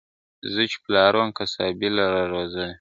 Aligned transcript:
زه 0.53 0.61
چی 0.71 0.77
پلار 0.85 1.13
وم 1.17 1.29
قصابی 1.37 1.89
لره 1.97 2.21
روزلی!. 2.31 2.69